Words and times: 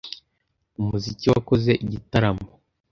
Umuziki 0.79 1.25
wakoze 1.33 1.71
igitaramo. 1.83 2.47